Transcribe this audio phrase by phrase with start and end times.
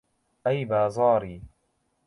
[0.45, 1.35] ئەی بازاڕی